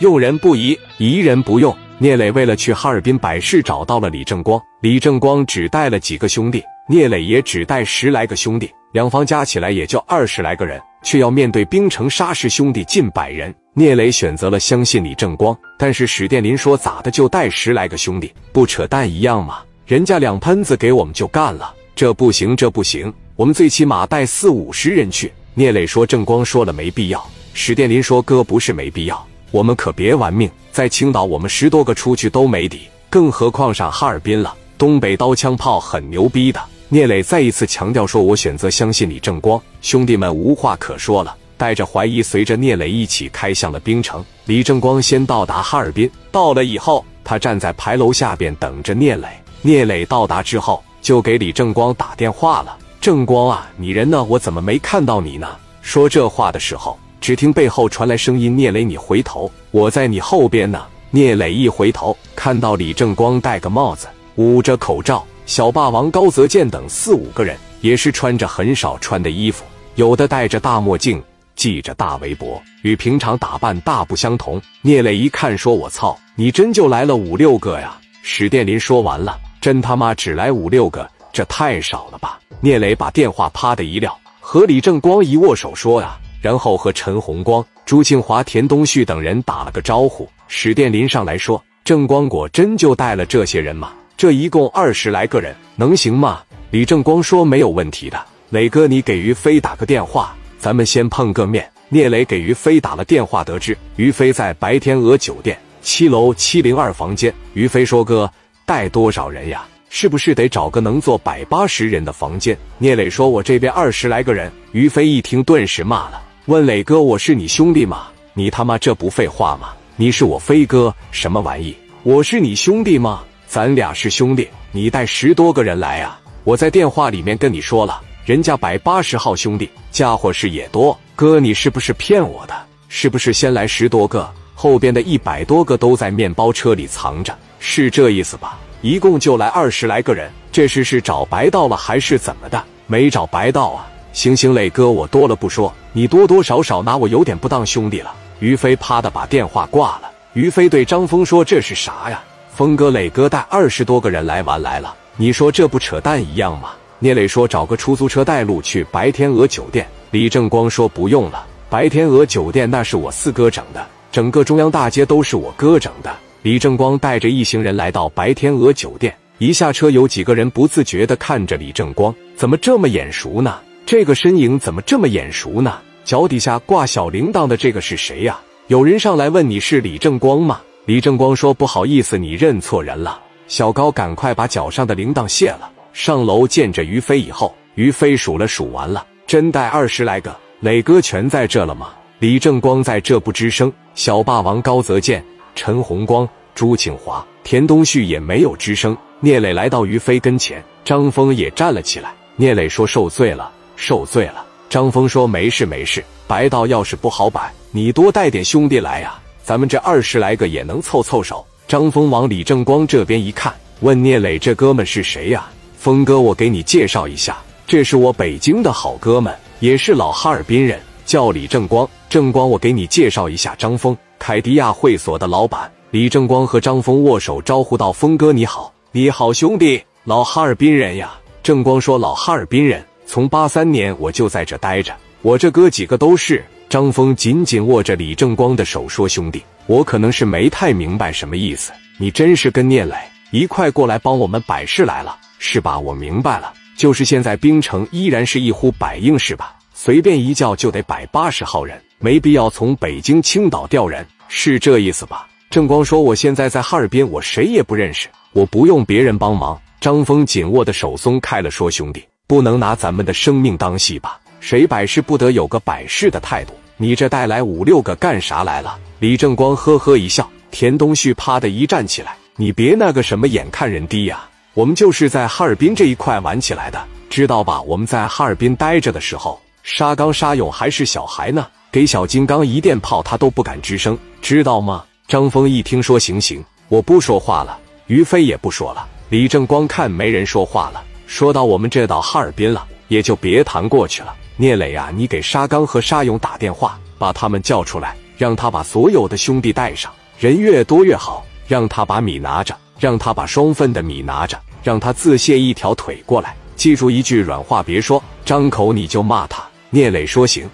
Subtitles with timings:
[0.00, 1.76] 用人不疑，疑人不用。
[1.98, 4.60] 聂磊为了去哈尔滨百事，找到了李正光。
[4.80, 13.52] 李正光只带了几个兄弟，聂磊也只带十来个兄弟，两方加起来也就二十来个人，却要面对冰城沙氏兄弟近百人。
[13.74, 19.58] 聂磊选择了相信李正光，但是史殿林说：“咋的就带十来个兄弟，不扯淡一样吗？
[19.84, 27.20] 人家两喷子给我们就干了，这不行，这不行，我们最起码带四五十人去。”聂磊说：“正光说了没必要。”
[27.52, 34.54] 史殿林说：“哥不是没必要。”我们可别玩命，在青岛我们十多个出去都没底，更何况上哈尔滨了。
[34.76, 36.60] 东北刀枪炮很牛逼的。
[36.90, 44.24] 聂磊再一次强调说：“我选择相信李正光。”兄弟们无话可说了，带着怀疑，随着聂磊一起开向了冰城。
[44.46, 49.28] 李正光先到达哈尔滨，到了以后，他站在牌楼下边等着聂磊。
[49.60, 54.22] 聂磊到达之后，就给李正光打电话了：“正光啊，你人呢？
[54.24, 55.48] 我怎么没看到你呢？”
[55.82, 56.98] 说这话的时候。
[57.20, 71.22] 只听背后传来声音：“聂磊，你回头，我在你后边呢。”聂磊一回头，看到李正光戴个帽子，捂着口罩，小霸王高泽健等四五个人也是穿着很少穿的衣服，有的戴着大墨镜，
[71.56, 74.60] 系着大围脖，与平常打扮大不相同。
[74.82, 90.28] 聂磊一看，说：“我操，你真就来了五六个呀？”史殿林说完了：“真他妈只来五六个，这太少了吧？”聂磊把电话啪的一撂，和李正光一握手，说：“呀。”然后和陈红光、朱庆华、田东旭等人打了个招呼。
[90.46, 93.92] 史殿林上来说：“郑光果真就带了这些人吗？
[94.16, 101.70] 这一共二十来个人，能行吗？”李正光说：“没有问题的。”磊哥，你给于飞打个电话，咱们先碰个面。
[101.90, 107.32] 聂磊给于飞打了电话，得知于飞在白天鹅酒店七楼七零二房间。
[107.54, 108.30] 于飞说：“哥，
[108.64, 109.66] 带多少人呀？
[109.90, 116.22] 是不是得找个能坐百八十人的房间？”聂磊说：“我这边二十来个人。”于飞一听，顿时骂了。
[116.48, 118.06] 问磊哥，我是你兄弟吗？
[118.32, 119.68] 你他妈这不废话吗？
[119.96, 121.76] 你是我飞哥，什么玩意？
[122.04, 123.22] 我是你兄弟吗？
[123.46, 126.18] 咱俩是兄弟，你带十多个人来啊！
[126.44, 130.98] 我在电话里面跟你说了，人家百八十号兄弟，家伙事也多。
[131.14, 132.54] 哥，你是不是骗我的？
[132.88, 137.36] 是不是先来十多个，后边的一百多个都在面包车里藏着？
[137.58, 138.58] 是这意思吧？
[138.80, 142.64] 一共就来二十来个人，这是是找白道了还是怎么的？
[142.86, 143.86] 没找白道啊！
[144.18, 148.12] 行行，磊哥，我多了不说，你多多少少拿我有点不当兄弟了。
[148.40, 150.10] 于飞啪的把电话挂了。
[150.32, 152.20] 于飞对张峰说：“这是啥呀？
[152.52, 166.12] 峰哥，磊哥带二十多个人来玩来了，你说这不扯淡一样吗？”聂磊说：“找个出租车带路去白天鹅酒店。”李正光说：“不用了，白天鹅酒店那是我四哥整的，整个中央大街都是我哥整的。”
[166.42, 173.60] 李正光带着一行人来到白天鹅酒店，一下车，有几个人不自觉的看着李正光，怎么这么眼熟呢？
[173.88, 175.78] 这个身影怎么这么眼熟呢？
[176.04, 178.38] 脚底下挂小铃铛的这个是谁呀？
[178.66, 180.60] 有人上来问你是李正光吗？
[180.84, 183.18] 李正光说：“不好意思，你认错人了。”
[183.48, 185.70] 小高赶快把脚上的铃铛卸了。
[185.94, 190.36] 上楼见着于飞以后，于飞数了数，完了，真带二十来个。
[190.60, 191.88] 磊哥全在这了吗？
[192.18, 193.72] 李正光在这不吱声。
[193.94, 195.24] 小霸王高泽健、
[195.54, 198.94] 陈红光、朱庆华、田东旭也没有吱声。
[199.20, 202.12] 聂磊来到于飞跟前，张峰也站了起来。
[202.36, 217.38] 聂磊说：“受罪了。”受罪了，张峰说：“没事没事，白道要是不好摆，你多带点兄弟来呀，咱们这二十来个也能凑凑手。”张峰往李正光这边一看，问聂磊：“这哥们是谁呀？”峰哥，我给你介绍一下，
[217.68, 221.88] 这是我北京的好哥们，也是老哈尔滨人，叫李正光。
[222.08, 225.70] 正光，我给你介绍一下，张峰，凯迪亚会所的老板。
[225.92, 236.44] 李正光和张峰握手招呼道：“峰哥你好，你好兄弟，老哈尔滨人呀。”正光说：“老哈尔滨人。”从八三年我就在这待着，我这哥几个都是。
[236.68, 242.94] 张峰紧紧握着李正光的手说：“兄弟，我可能是没太明白什么意思，你真是跟聂磊
[243.30, 245.78] 一块过来帮我们摆事来了，是吧？
[245.78, 249.56] 我明白了，就是现在冰城依然是一呼百应，是吧？
[249.72, 264.20] 随便一叫就得摆八十号人，没必要从北京、青岛调人，是这意思吧？”正光说：“我现在在哈尔滨，我谁也不认识，我不用别人帮忙。”张峰紧握的手松开了，说：“兄弟。”不能拿咱们的生命当戏吧？
[264.38, 266.52] 谁摆事不得有个摆事的态度？
[266.76, 268.78] 你这带来五六个干啥来了？
[268.98, 274.28] 李正光呵呵一笑，田东旭啪的一站起来，你别那个什么眼看人低呀！
[274.52, 277.62] 我们就是在哈尔滨这一块玩起来的，知道吧？
[277.62, 284.84] 我们在哈尔滨待着的时候，沙刚、沙勇还是小孩呢，给小金刚一电炮，他都不敢吱声，知道吗？
[285.08, 288.86] 张峰一听说行行，我不说话了，于飞也不说了。
[289.08, 290.84] 李正光看没人说话了。
[291.08, 294.14] 说到我们这到哈尔滨了，也就别谈过去了。
[294.36, 297.96] 聂磊啊，你给沙刚和沙勇打电话，把他们叫出来。
[298.18, 301.24] 让他把所有的兄弟带上，人越多越好。
[301.46, 306.36] 让他把米拿着，让他把双份的米拿着，让他自卸一条腿过来。
[306.56, 309.42] 记住一句软话，别说，张口你就骂他。
[309.70, 310.46] 聂磊说行。